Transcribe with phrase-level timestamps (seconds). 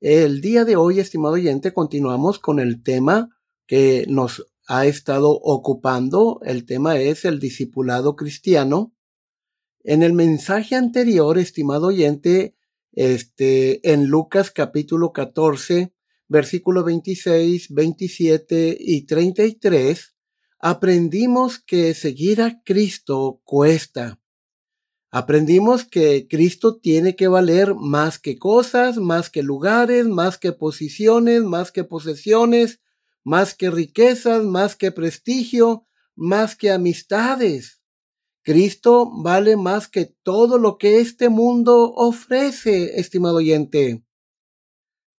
[0.00, 3.39] El día de hoy, estimado oyente, continuamos con el tema
[3.70, 6.40] que nos ha estado ocupando.
[6.44, 8.96] El tema es el discipulado cristiano.
[9.84, 12.56] En el mensaje anterior, estimado oyente,
[12.90, 15.94] este, en Lucas capítulo 14,
[16.26, 20.16] versículo 26, 27 y 33,
[20.58, 24.20] aprendimos que seguir a Cristo cuesta.
[25.12, 31.44] Aprendimos que Cristo tiene que valer más que cosas, más que lugares, más que posiciones,
[31.44, 32.80] más que posesiones,
[33.24, 37.80] más que riquezas, más que prestigio, más que amistades.
[38.42, 44.04] Cristo vale más que todo lo que este mundo ofrece, estimado oyente.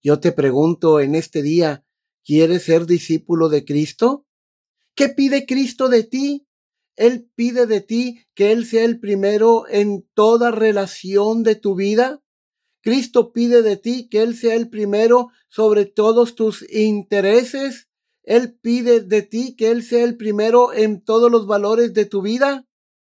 [0.04, 1.86] Yo te pregunto en este día,
[2.24, 4.26] ¿quieres ser discípulo de Cristo?
[4.96, 6.48] ¿Qué pide Cristo de ti?
[6.96, 12.24] Él pide de ti que Él sea el primero en toda relación de tu vida.
[12.82, 17.91] Cristo pide de ti que Él sea el primero sobre todos tus intereses.
[18.24, 22.22] Él pide de ti que Él sea el primero en todos los valores de tu
[22.22, 22.68] vida.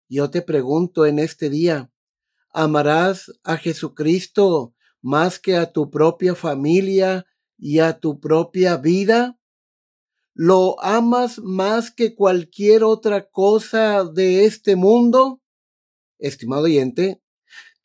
[0.07, 1.91] Yo te pregunto en este día,
[2.51, 7.25] ¿amarás a Jesucristo más que a tu propia familia
[7.57, 9.39] y a tu propia vida?
[10.33, 15.41] ¿Lo amas más que cualquier otra cosa de este mundo?
[16.17, 17.21] Estimado oyente,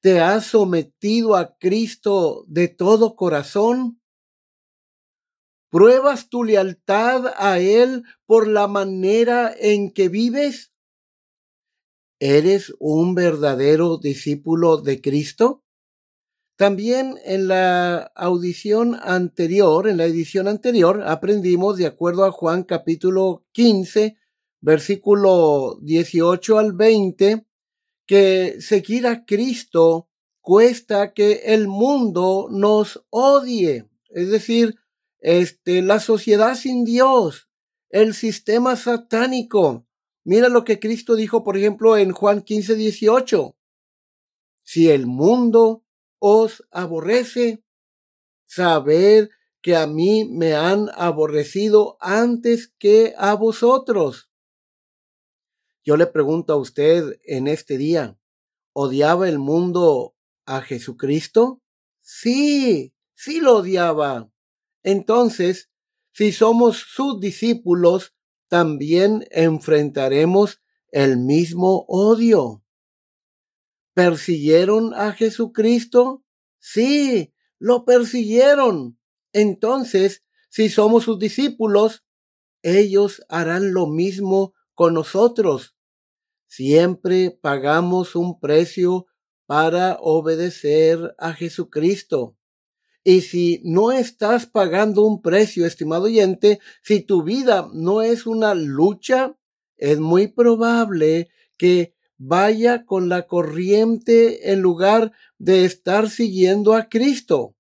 [0.00, 4.00] ¿te has sometido a Cristo de todo corazón?
[5.74, 10.72] ¿Pruebas tu lealtad a Él por la manera en que vives?
[12.20, 15.64] ¿Eres un verdadero discípulo de Cristo?
[16.56, 23.44] También en la audición anterior, en la edición anterior, aprendimos, de acuerdo a Juan capítulo
[23.50, 24.16] 15,
[24.60, 27.48] versículo 18 al 20,
[28.06, 30.08] que seguir a Cristo
[30.40, 33.88] cuesta que el mundo nos odie.
[34.10, 34.76] Es decir,
[35.24, 37.48] este, la sociedad sin Dios,
[37.88, 39.86] el sistema satánico.
[40.22, 43.56] Mira lo que Cristo dijo, por ejemplo, en Juan 15, 18.
[44.62, 45.82] Si el mundo
[46.18, 47.64] os aborrece,
[48.46, 49.30] saber
[49.62, 54.30] que a mí me han aborrecido antes que a vosotros.
[55.82, 58.18] Yo le pregunto a usted en este día,
[58.74, 60.14] ¿odiaba el mundo
[60.44, 61.62] a Jesucristo?
[62.02, 64.33] Sí, sí lo odiaba.
[64.84, 65.70] Entonces,
[66.12, 68.14] si somos sus discípulos,
[68.48, 70.62] también enfrentaremos
[70.92, 72.62] el mismo odio.
[73.94, 76.24] ¿Persiguieron a Jesucristo?
[76.60, 78.98] Sí, lo persiguieron.
[79.32, 82.04] Entonces, si somos sus discípulos,
[82.62, 85.76] ellos harán lo mismo con nosotros.
[86.46, 89.06] Siempre pagamos un precio
[89.46, 92.36] para obedecer a Jesucristo.
[93.04, 98.54] Y si no estás pagando un precio, estimado oyente, si tu vida no es una
[98.54, 99.36] lucha,
[99.76, 101.28] es muy probable
[101.58, 107.54] que vaya con la corriente en lugar de estar siguiendo a Cristo.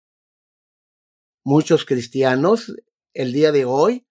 [1.44, 2.74] Muchos cristianos
[3.12, 4.06] el día de hoy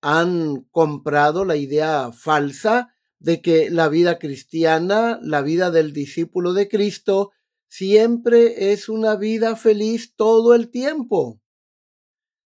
[0.00, 6.68] han comprado la idea falsa de que la vida cristiana, la vida del discípulo de
[6.68, 7.32] Cristo,
[7.68, 11.40] siempre es una vida feliz todo el tiempo.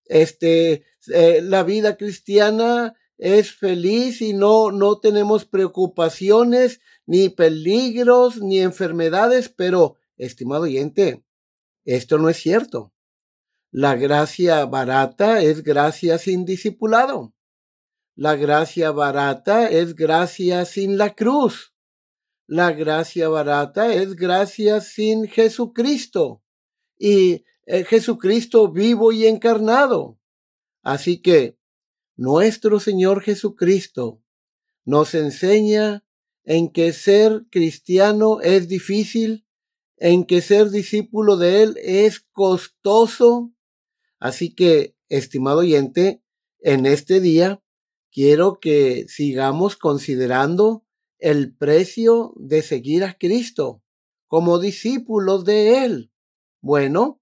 [0.05, 8.61] Este, eh, la vida cristiana es feliz y no, no tenemos preocupaciones ni peligros, ni
[8.61, 11.25] enfermedades, pero, estimado oyente,
[11.85, 12.93] esto no es cierto.
[13.71, 17.35] La gracia barata es gracia sin discipulado.
[18.15, 21.76] La gracia barata es gracia sin la cruz.
[22.47, 26.43] La gracia barata es gracia sin Jesucristo.
[26.97, 30.21] Y eh, Jesucristo vivo y encarnado.
[30.83, 31.59] Así que
[32.15, 34.23] nuestro Señor Jesucristo
[34.85, 36.05] nos enseña
[36.45, 39.45] en que ser cristiano es difícil,
[39.97, 43.53] en que ser discípulo de Él es costoso.
[44.21, 46.23] Así que, estimado oyente,
[46.61, 47.61] en este día
[48.13, 50.86] quiero que sigamos considerando
[51.19, 53.83] el precio de seguir a Cristo
[54.27, 56.13] como discípulos de Él.
[56.61, 57.21] Bueno,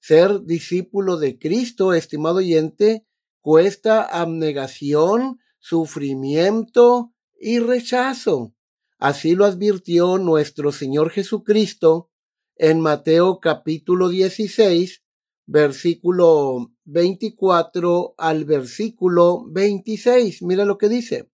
[0.00, 3.06] ser discípulo de Cristo, estimado oyente,
[3.40, 8.54] cuesta abnegación, sufrimiento y rechazo.
[8.98, 12.10] Así lo advirtió nuestro Señor Jesucristo
[12.56, 15.02] en Mateo capítulo 16,
[15.44, 20.42] versículo 24 al versículo 26.
[20.42, 21.30] Mira lo que dice.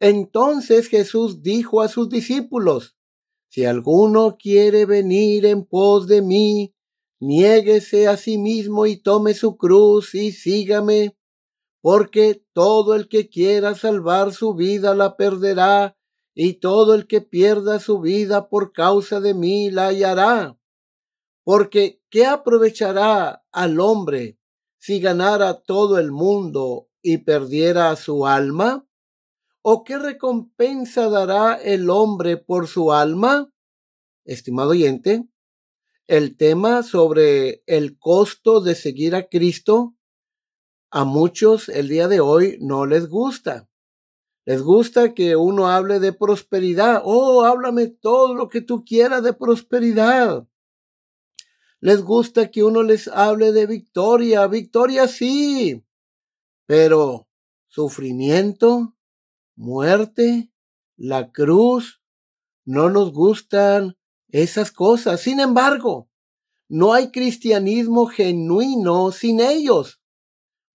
[0.00, 2.96] Entonces Jesús dijo a sus discípulos,
[3.50, 6.74] si alguno quiere venir en pos de mí,
[7.20, 11.16] niéguese a sí mismo y tome su cruz y sígame,
[11.80, 15.96] porque todo el que quiera salvar su vida la perderá,
[16.40, 20.56] y todo el que pierda su vida por causa de mí la hallará.
[21.42, 24.38] Porque ¿qué aprovechará al hombre
[24.78, 28.87] si ganara todo el mundo y perdiera su alma?
[29.62, 33.52] ¿O qué recompensa dará el hombre por su alma?
[34.24, 35.28] Estimado oyente,
[36.06, 39.94] el tema sobre el costo de seguir a Cristo
[40.90, 43.68] a muchos el día de hoy no les gusta.
[44.46, 47.02] Les gusta que uno hable de prosperidad.
[47.04, 50.48] Oh, háblame todo lo que tú quieras de prosperidad.
[51.80, 54.46] Les gusta que uno les hable de victoria.
[54.46, 55.84] Victoria sí.
[56.64, 57.28] Pero
[57.66, 58.96] sufrimiento,
[59.58, 60.52] muerte,
[60.96, 62.00] la cruz,
[62.64, 65.20] no nos gustan esas cosas.
[65.20, 66.08] Sin embargo,
[66.68, 70.00] no hay cristianismo genuino sin ellos.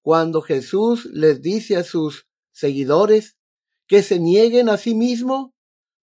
[0.01, 3.37] Cuando Jesús les dice a sus seguidores
[3.87, 5.55] que se nieguen a sí mismo,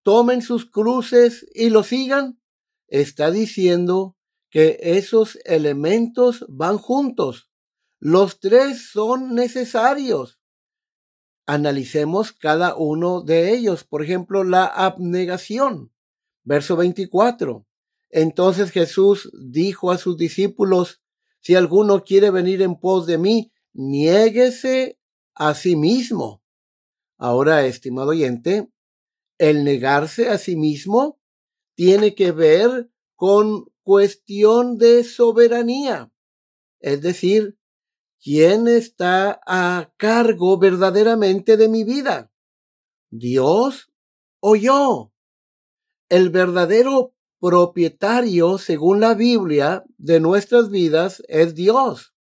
[0.04, 2.42] tomen sus cruces y lo sigan,
[2.88, 4.16] está diciendo
[4.50, 7.50] que esos elementos van juntos.
[8.00, 10.39] Los tres son necesarios.
[11.52, 13.84] Analicemos cada uno de ellos.
[13.84, 15.92] Por ejemplo, la abnegación.
[16.44, 17.66] Verso 24.
[18.12, 21.02] Entonces Jesús dijo a sus discípulos,
[21.40, 25.00] si alguno quiere venir en pos de mí, niéguese
[25.34, 26.44] a sí mismo.
[27.18, 28.70] Ahora, estimado oyente,
[29.40, 31.20] el negarse a sí mismo
[31.74, 36.12] tiene que ver con cuestión de soberanía.
[36.80, 37.58] Es decir,
[38.22, 42.32] ¿quién está a cargo verdaderamente de mi vida?
[43.10, 43.92] ¿Dios
[44.40, 45.14] o yo?
[46.10, 52.14] El verdadero propietario, según la Biblia, de nuestras vidas es Dios.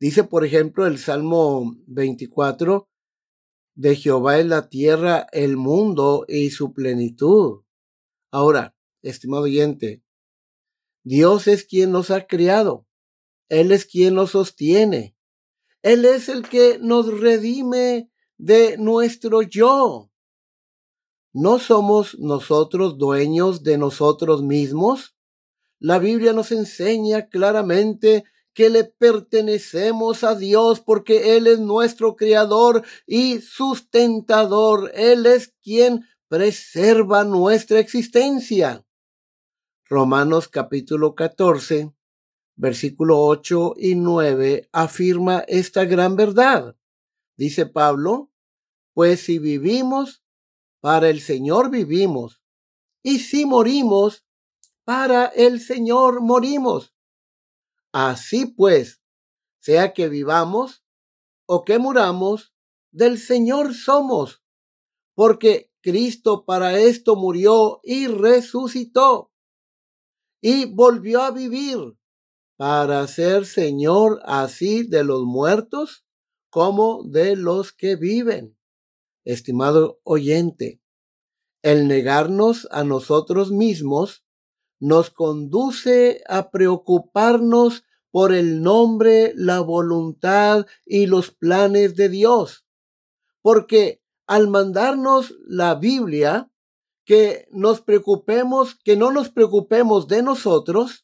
[0.00, 2.88] Dice, por ejemplo, el Salmo 24,
[3.74, 7.62] de Jehová es la tierra, el mundo y su plenitud.
[8.30, 10.02] Ahora, estimado oyente,
[11.04, 12.86] Dios es quien nos ha creado.
[13.52, 15.14] Él es quien nos sostiene.
[15.82, 20.10] Él es el que nos redime de nuestro yo.
[21.34, 25.14] ¿No somos nosotros dueños de nosotros mismos?
[25.78, 32.82] La Biblia nos enseña claramente que le pertenecemos a Dios porque Él es nuestro creador
[33.06, 34.90] y sustentador.
[34.94, 38.86] Él es quien preserva nuestra existencia.
[39.90, 41.92] Romanos capítulo 14,
[42.62, 46.76] versículo 8 y 9 afirma esta gran verdad.
[47.36, 48.30] Dice Pablo,
[48.94, 50.22] pues si vivimos,
[50.80, 52.40] para el Señor vivimos,
[53.02, 54.24] y si morimos,
[54.84, 56.94] para el Señor morimos.
[57.90, 59.02] Así pues,
[59.58, 60.84] sea que vivamos
[61.46, 62.54] o que muramos,
[62.92, 64.44] del Señor somos,
[65.16, 69.32] porque Cristo para esto murió y resucitó
[70.40, 71.96] y volvió a vivir
[72.56, 76.04] para ser Señor así de los muertos
[76.50, 78.56] como de los que viven.
[79.24, 80.80] Estimado oyente,
[81.62, 84.24] el negarnos a nosotros mismos
[84.80, 92.66] nos conduce a preocuparnos por el nombre, la voluntad y los planes de Dios.
[93.40, 96.50] Porque al mandarnos la Biblia,
[97.04, 101.01] que nos preocupemos, que no nos preocupemos de nosotros,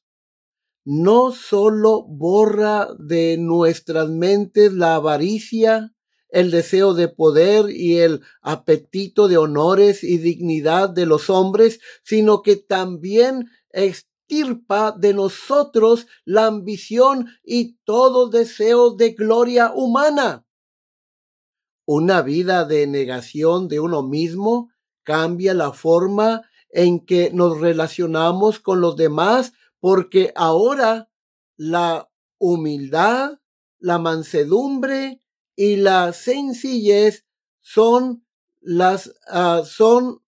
[0.90, 5.94] no solo borra de nuestras mentes la avaricia,
[6.30, 12.40] el deseo de poder y el apetito de honores y dignidad de los hombres, sino
[12.40, 20.46] que también extirpa de nosotros la ambición y todo deseo de gloria humana.
[21.84, 24.70] Una vida de negación de uno mismo
[25.02, 31.10] cambia la forma en que nos relacionamos con los demás porque ahora
[31.56, 33.40] la humildad,
[33.78, 35.22] la mansedumbre
[35.56, 37.26] y la sencillez
[37.60, 38.24] son
[38.60, 40.22] las, ah, son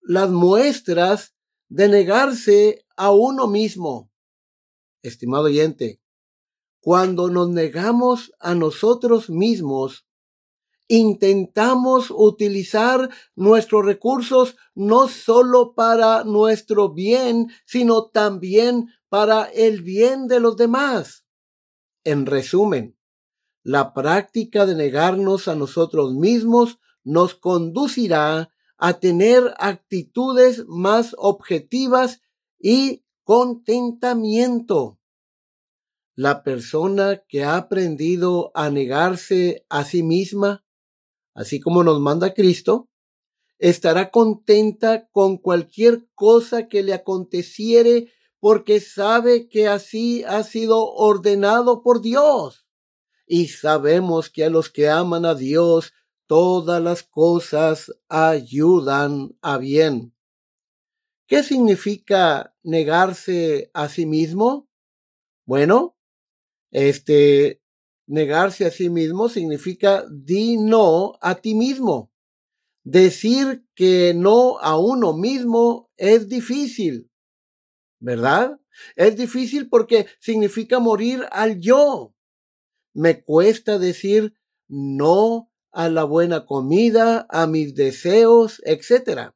[0.00, 1.34] las muestras
[1.68, 4.10] de negarse a uno mismo.
[5.02, 6.00] Estimado oyente,
[6.80, 10.07] cuando nos negamos a nosotros mismos,
[10.88, 20.40] intentamos utilizar nuestros recursos no solo para nuestro bien, sino también para el bien de
[20.40, 21.26] los demás.
[22.04, 22.96] En resumen,
[23.62, 32.22] la práctica de negarnos a nosotros mismos nos conducirá a tener actitudes más objetivas
[32.58, 34.98] y contentamiento.
[36.14, 40.64] La persona que ha aprendido a negarse a sí misma,
[41.38, 42.88] así como nos manda Cristo,
[43.60, 51.82] estará contenta con cualquier cosa que le aconteciere porque sabe que así ha sido ordenado
[51.84, 52.66] por Dios.
[53.24, 55.92] Y sabemos que a los que aman a Dios,
[56.26, 60.12] todas las cosas ayudan a bien.
[61.28, 64.68] ¿Qué significa negarse a sí mismo?
[65.44, 65.96] Bueno,
[66.72, 67.62] este,
[68.08, 72.10] negarse a sí mismo significa di no a ti mismo.
[72.82, 77.10] Decir que no a uno mismo es difícil,
[78.00, 78.58] ¿verdad?
[78.96, 82.14] Es difícil porque significa morir al yo.
[82.94, 84.34] Me cuesta decir
[84.68, 89.32] no a la buena comida, a mis deseos, etc.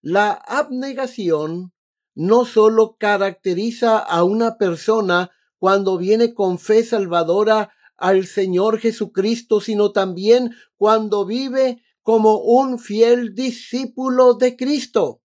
[0.00, 1.74] La abnegación
[2.14, 9.92] no solo caracteriza a una persona cuando viene con fe salvadora al Señor Jesucristo, sino
[9.92, 15.20] también cuando vive como un fiel discípulo de Cristo.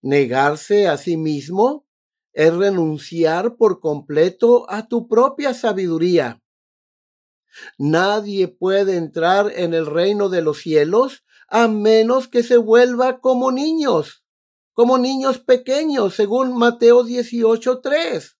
[0.00, 1.86] Negarse a sí mismo
[2.32, 6.42] es renunciar por completo a tu propia sabiduría.
[7.78, 13.52] Nadie puede entrar en el reino de los cielos a menos que se vuelva como
[13.52, 14.24] niños,
[14.72, 18.36] como niños pequeños, según Mateo 18.3.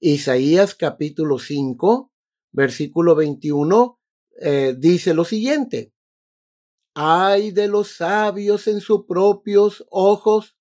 [0.00, 2.12] Isaías capítulo 5,
[2.52, 3.98] versículo 21,
[4.40, 5.92] eh, dice lo siguiente.
[6.94, 10.56] Hay de los sabios en sus propios ojos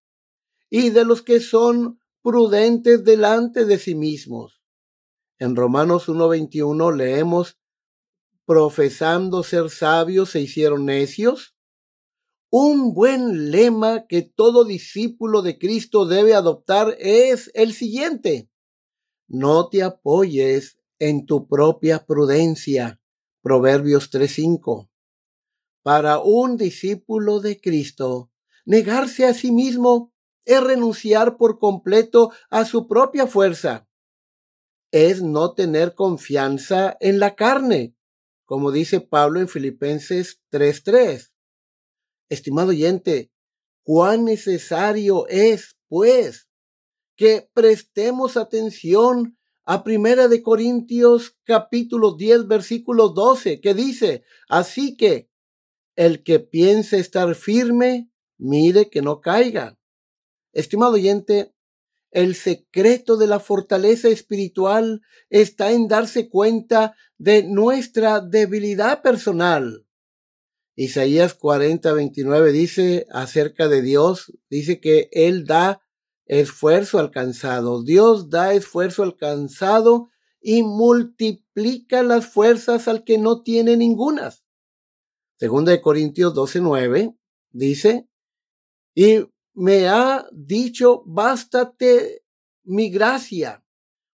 [0.72, 4.60] y de los que son prudentes delante de sí mismos.
[5.38, 7.60] En Romanos 1.21 leemos,
[8.46, 11.56] profesando ser sabios se hicieron necios.
[12.50, 18.50] Un buen lema que todo discípulo de Cristo debe adoptar es el siguiente.
[19.28, 23.02] No te apoyes en tu propia prudencia.
[23.42, 24.90] Proverbios 3.5.
[25.84, 28.32] Para un discípulo de Cristo,
[28.66, 30.14] negarse a sí mismo
[30.46, 33.90] es renunciar por completo a su propia fuerza.
[34.92, 37.96] Es no tener confianza en la carne,
[38.46, 41.34] como dice Pablo en Filipenses 3.3.
[42.30, 43.32] Estimado oyente,
[43.84, 46.47] cuán necesario es, pues,
[47.18, 55.30] que prestemos atención a Primera de Corintios capítulo 10 versículo 12 que dice, así que
[55.98, 59.78] el que piense estar firme, mire que no caiga.
[60.54, 61.54] Estimado oyente,
[62.12, 69.86] el secreto de la fortaleza espiritual está en darse cuenta de nuestra debilidad personal.
[70.76, 75.82] Isaías 40, 29 dice acerca de Dios, dice que Él da
[76.28, 77.84] esfuerzo alcanzado.
[77.84, 84.46] Dios da esfuerzo alcanzado y multiplica las fuerzas al que no tiene ningunas.
[85.40, 87.16] Segunda de Corintios 12, 9
[87.52, 88.08] dice,
[88.96, 92.24] y me ha dicho, bástate
[92.64, 93.64] mi gracia,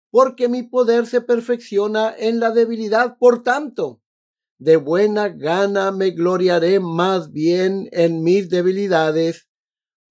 [0.09, 3.17] porque mi poder se perfecciona en la debilidad.
[3.17, 4.01] Por tanto,
[4.57, 9.47] de buena gana me gloriaré más bien en mis debilidades,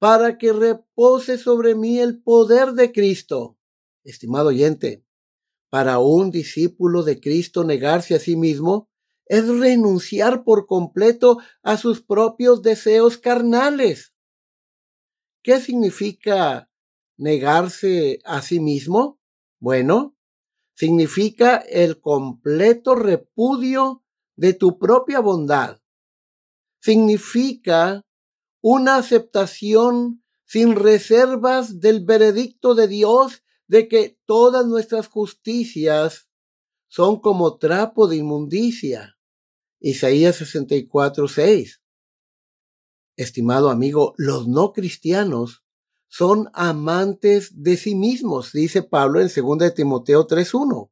[0.02, 3.56] para que repose sobre mí el poder de Cristo.
[4.02, 5.04] Estimado oyente,
[5.70, 8.90] para un discípulo de Cristo negarse a sí mismo
[9.26, 14.12] es renunciar por completo a sus propios deseos carnales
[15.40, 16.68] ¿Qué significa
[17.16, 19.20] negarse a sí mismo?
[19.60, 20.16] Bueno,
[20.74, 24.02] significa el completo repudio
[24.34, 25.80] de tu propia bondad.
[26.80, 28.04] Significa
[28.62, 36.28] una aceptación sin reservas del veredicto de Dios de que todas nuestras justicias
[36.88, 39.18] son como trapo de inmundicia
[39.84, 41.82] Isaías 64, 6.
[43.16, 45.64] Estimado amigo, los no cristianos
[46.06, 50.90] son amantes de sí mismos, dice Pablo en 2 Timoteo 3.1.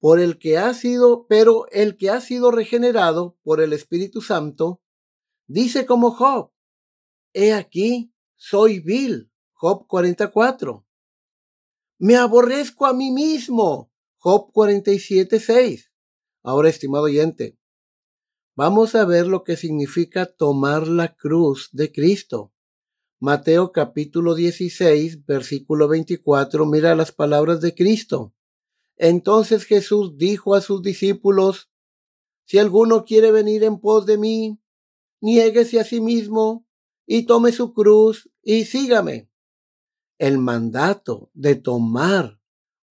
[0.00, 4.81] Por el que ha sido, pero el que ha sido regenerado por el Espíritu Santo,
[5.46, 6.52] dice como Job,
[7.32, 10.86] he aquí, soy vil, Job 44.
[11.98, 15.90] Me aborrezco a mí mismo, Job 47.6.
[16.42, 17.58] Ahora, estimado oyente,
[18.56, 22.52] vamos a ver lo que significa tomar la cruz de Cristo.
[23.20, 28.34] Mateo capítulo 16, versículo 24, mira las palabras de Cristo.
[28.96, 31.70] Entonces Jesús dijo a sus discípulos,
[32.44, 34.61] Si alguno quiere venir en pos de mí,
[35.22, 36.66] niéguese a sí mismo
[37.06, 39.30] y tome su cruz y sígame.
[40.18, 42.40] El mandato de tomar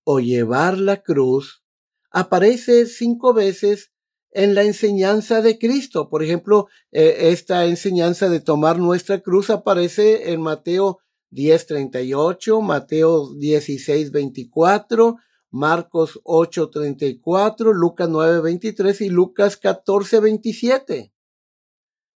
[0.03, 1.63] o llevar la cruz
[2.09, 3.91] aparece cinco veces
[4.31, 6.09] en la enseñanza de Cristo.
[6.09, 11.00] Por ejemplo, eh, esta enseñanza de tomar nuestra cruz aparece en Mateo
[11.31, 15.17] 10:38, Mateo 16:24,
[15.50, 21.11] Marcos 8:34, Lucas 9:23 y Lucas 14:27.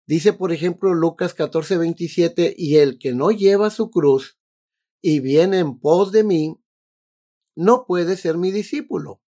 [0.05, 4.37] Dice, por ejemplo, Lucas 14:27, y el que no lleva su cruz
[5.01, 6.59] y viene en pos de mí,
[7.55, 9.21] no puede ser mi discípulo.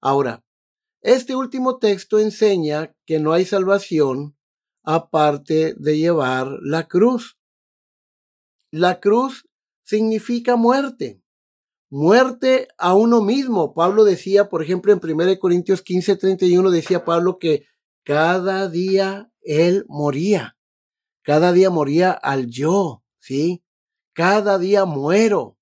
[0.00, 0.44] Ahora,
[1.02, 4.36] este último texto enseña que no hay salvación
[4.82, 7.38] aparte de llevar la cruz.
[8.70, 9.48] La cruz
[9.84, 11.22] significa muerte,
[11.90, 13.72] muerte a uno mismo.
[13.72, 17.66] Pablo decía, por ejemplo, en 1 Corintios 15, 31, decía Pablo que
[18.02, 20.56] cada día él moría,
[21.24, 23.64] cada día moría al yo, ¿sí?
[24.12, 25.58] Cada día muero.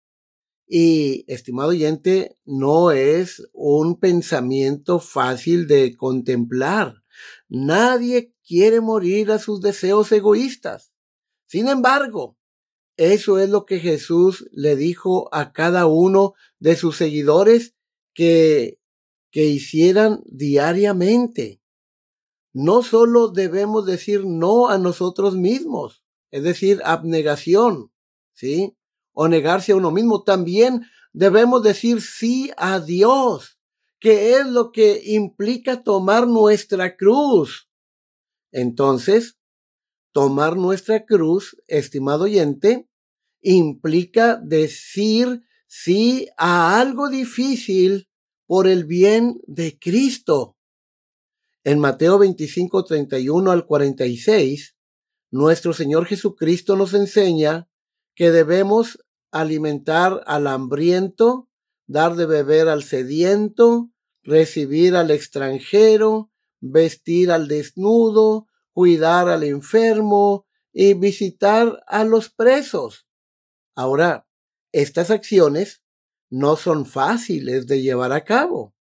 [0.67, 7.05] Y, estimado oyente, no es un pensamiento fácil de contemplar.
[7.49, 10.93] Nadie quiere morir a sus deseos egoístas.
[11.47, 12.37] Sin embargo,
[12.97, 17.77] eso es lo que Jesús le dijo a cada uno de sus seguidores
[18.15, 18.81] que,
[19.31, 21.62] que hicieran diariamente.
[22.53, 27.93] No solo debemos decir no a nosotros mismos, es decir, abnegación,
[28.35, 28.77] ¿sí?
[29.13, 33.59] o negarse a uno mismo, también debemos decir sí a Dios,
[34.01, 37.69] que es lo que implica tomar nuestra cruz.
[38.51, 39.39] Entonces,
[40.13, 42.89] tomar nuestra cruz, estimado oyente,
[43.41, 48.09] implica decir sí a algo difícil
[48.47, 50.57] por el bien de Cristo.
[51.65, 54.77] En Mateo 25, 31 al 46,
[55.31, 57.69] nuestro Señor Jesucristo nos enseña
[58.17, 58.99] que debemos
[59.31, 61.49] alimentar al hambriento,
[61.87, 63.93] dar de beber al sediento,
[64.25, 73.07] recibir al extranjero, vestir al desnudo, cuidar al enfermo y visitar a los presos.
[73.77, 74.27] Ahora,
[74.73, 75.85] estas acciones
[76.29, 78.75] no son fáciles de llevar a cabo.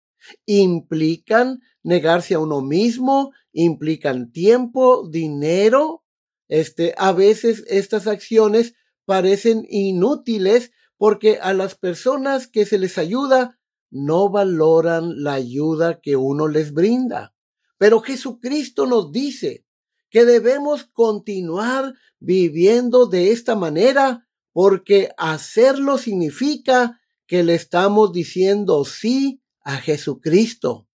[0.46, 6.04] Implican negarse a uno mismo, implican tiempo, dinero.
[6.48, 13.58] Este, a veces estas acciones parecen inútiles porque a las personas que se les ayuda
[13.90, 17.34] no valoran la ayuda que uno les brinda.
[17.78, 19.64] Pero Jesucristo nos dice
[20.10, 29.39] que debemos continuar viviendo de esta manera porque hacerlo significa que le estamos diciendo sí
[29.70, 30.88] a Jesucristo.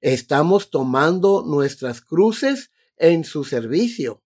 [0.00, 4.22] Estamos tomando nuestras cruces en su servicio.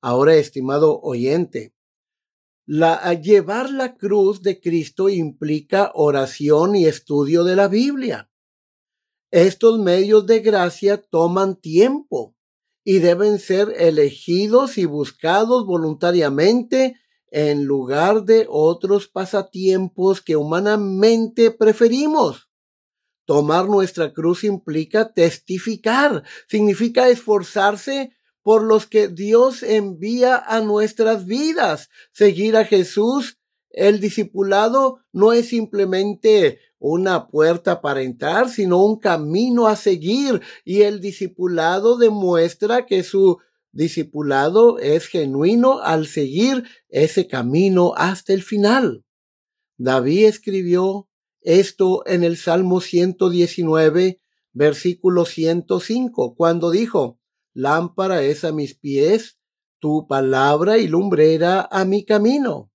[0.00, 1.74] Ahora, estimado oyente,
[2.64, 8.30] la, llevar la cruz de Cristo implica oración y estudio de la Biblia.
[9.30, 12.34] Estos medios de gracia toman tiempo
[12.82, 16.96] y deben ser elegidos y buscados voluntariamente
[17.30, 22.49] en lugar de otros pasatiempos que humanamente preferimos.
[23.30, 28.10] Tomar nuestra cruz implica testificar, significa esforzarse
[28.42, 31.90] por los que Dios envía a nuestras vidas.
[32.10, 33.38] Seguir a Jesús,
[33.70, 40.40] el discipulado, no es simplemente una puerta para entrar, sino un camino a seguir.
[40.64, 43.38] Y el discipulado demuestra que su
[43.70, 49.04] discipulado es genuino al seguir ese camino hasta el final.
[49.78, 51.09] David escribió
[51.40, 54.20] esto en el Salmo 119,
[54.52, 57.18] versículo 105, cuando dijo,
[57.52, 59.38] Lámpara es a mis pies,
[59.78, 62.70] tu palabra y lumbrera a mi camino.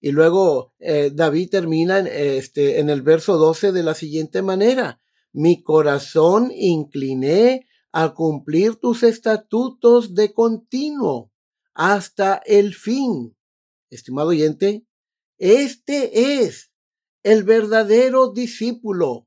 [0.00, 5.00] Y luego eh, David termina este, en el verso 12 de la siguiente manera.
[5.32, 11.30] mi corazón incliné a cumplir tus estatutos de continuo
[11.74, 13.36] hasta el fin.
[13.90, 14.86] Estimado oyente,
[15.38, 16.72] este es
[17.26, 19.26] el verdadero discípulo.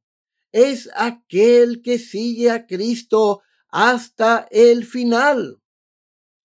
[0.54, 5.62] Es aquel que sigue a Cristo hasta el final.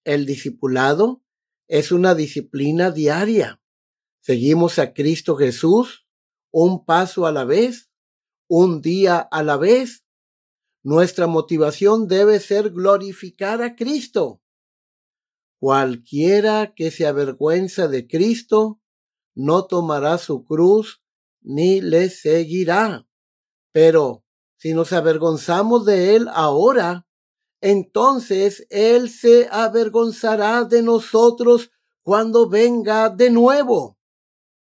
[0.02, 1.22] El discipulado
[1.68, 3.62] es una disciplina diaria.
[4.18, 6.08] Seguimos a Cristo Jesús
[6.50, 7.88] un paso a la vez,
[8.48, 10.04] un día a la vez.
[10.82, 14.42] Nuestra motivación debe ser glorificar a Cristo.
[15.60, 18.80] Cualquiera que se avergüenza de Cristo
[19.36, 21.03] no tomará su cruz
[21.44, 23.06] ni le seguirá.
[23.70, 24.24] Pero
[24.56, 27.06] si nos avergonzamos de Él ahora,
[27.60, 31.70] entonces Él se avergonzará de nosotros
[32.02, 33.98] cuando venga de nuevo.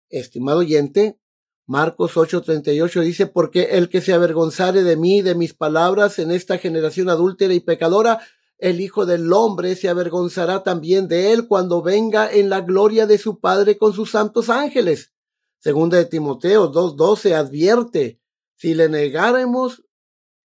[0.09, 1.21] Estimado oyente,
[1.67, 6.59] Marcos 8:38 dice, porque el que se avergonzare de mí, de mis palabras en esta
[6.59, 8.21] generación adúltera y pecadora,
[8.59, 13.19] el Hijo del Hombre se avergonzará también de él cuando venga en la gloria de
[13.19, 15.13] su Padre con sus santos ángeles.
[15.61, 18.19] Segunda de Timoteo 2:12 advierte,
[18.57, 19.85] si le negáremos,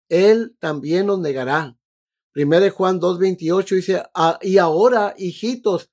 [0.10, 1.78] él también nos negará.
[2.32, 5.92] Primera de Juan 2:28 dice, ah, y ahora, hijitos,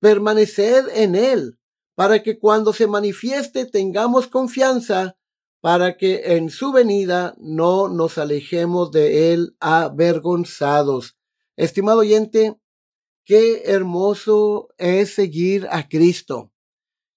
[0.00, 1.58] permaneced en él,
[1.94, 5.18] para que cuando se manifieste tengamos confianza,
[5.60, 11.16] para que en su venida no nos alejemos de él avergonzados.
[11.56, 12.58] Estimado oyente,
[13.24, 16.53] qué hermoso es seguir a Cristo.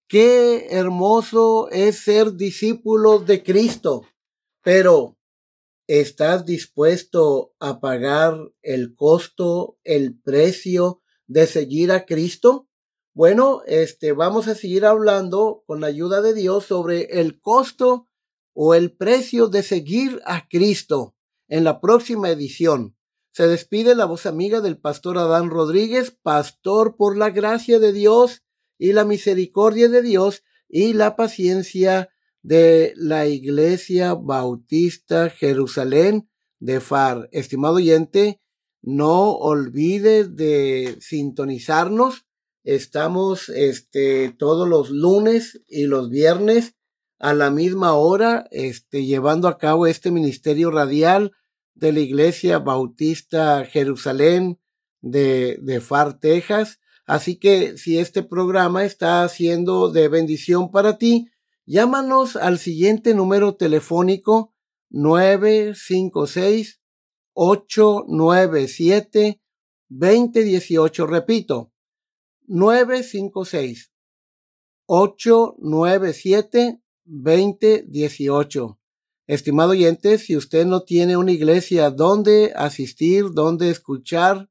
[0.10, 4.06] Qué hermoso es ser discípulo de Cristo.
[4.63, 5.17] Pero,
[5.86, 12.70] ¿estás dispuesto a pagar el costo, el precio de seguir a Cristo?
[13.13, 18.08] Bueno, este, vamos a seguir hablando con la ayuda de Dios sobre el costo
[18.54, 21.17] o el precio de seguir a Cristo
[21.50, 22.96] en la próxima edición.
[23.34, 28.47] Se despide la voz amiga del pastor Adán Rodríguez, pastor por la gracia de Dios
[28.78, 32.10] y la misericordia de Dios y la paciencia
[32.42, 37.30] de la Iglesia Bautista Jerusalén de Far.
[37.32, 38.42] Estimado oyente,
[38.82, 42.26] no olvide de sintonizarnos.
[42.63, 46.76] Estamos este, todos los lunes y los viernes
[47.20, 51.32] a la misma hora, este, llevando a cabo este ministerio radial
[51.74, 54.60] de la Iglesia Bautista Jerusalén
[55.02, 56.80] de, de Far, Texas.
[57.08, 61.30] Así que si este programa está siendo de bendición para ti,
[61.65, 64.54] llámanos al siguiente número telefónico
[64.89, 66.82] 956
[67.34, 69.41] 897
[69.88, 71.08] 2018.
[71.08, 71.72] Repito,
[72.46, 73.93] 956
[74.86, 78.80] 897 2018.
[79.28, 84.50] Estimado oyente, si usted no tiene una iglesia donde asistir, donde escuchar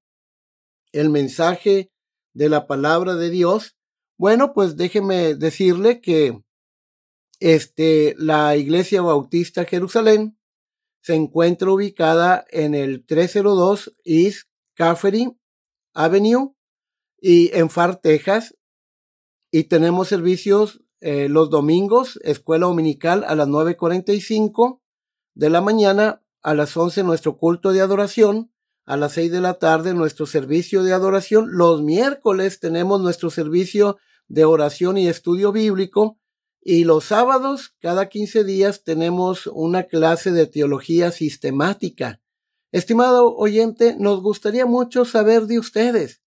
[0.92, 1.92] el mensaje
[2.36, 3.78] de la palabra de Dios,
[4.18, 6.38] bueno, pues déjeme decirle que
[7.40, 10.38] este, la iglesia bautista Jerusalén
[11.00, 15.34] se encuentra ubicada en el 302 East Caffery
[15.94, 16.54] Avenue
[17.18, 18.54] y en Far, Texas.
[19.50, 24.82] Y tenemos servicios eh, los domingos, escuela dominical a las 9.45
[25.34, 28.52] de la mañana, a las 11 nuestro culto de adoración,
[28.86, 33.98] a las 6 de la tarde nuestro servicio de adoración, los miércoles tenemos nuestro servicio
[34.28, 36.18] de oración y estudio bíblico,
[36.62, 42.20] y los sábados, cada 15 días, tenemos una clase de teología sistemática.
[42.72, 46.22] Estimado oyente, nos gustaría mucho saber de ustedes.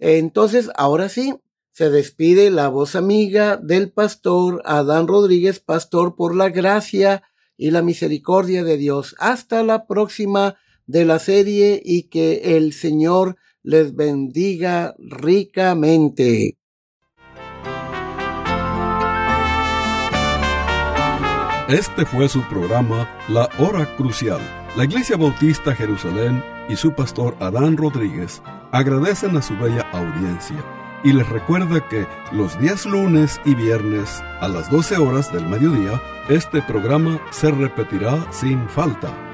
[0.00, 1.34] Entonces, ahora sí,
[1.72, 7.22] se despide la voz amiga del pastor Adán Rodríguez, pastor por la gracia
[7.56, 9.14] y la misericordia de Dios.
[9.18, 10.56] Hasta la próxima
[10.88, 16.56] de la serie y que el Señor les bendiga ricamente.
[21.68, 24.40] Este fue su programa La Hora Crucial.
[24.74, 28.40] La Iglesia Bautista Jerusalén y su pastor Adán Rodríguez
[28.72, 30.64] agradecen a su bella audiencia
[31.04, 36.00] y les recuerda que los días lunes y viernes a las 12 horas del mediodía,
[36.30, 39.27] este programa se repetirá sin falta.